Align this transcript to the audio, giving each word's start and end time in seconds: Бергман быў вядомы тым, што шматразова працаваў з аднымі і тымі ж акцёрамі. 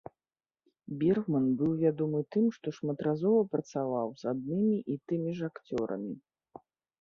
Бергман 1.01 1.43
быў 1.59 1.75
вядомы 1.83 2.21
тым, 2.35 2.45
што 2.55 2.67
шматразова 2.77 3.41
працаваў 3.57 4.07
з 4.23 4.29
аднымі 4.33 4.73
і 4.95 4.97
тымі 5.13 5.31
ж 5.43 5.53
акцёрамі. 5.55 6.13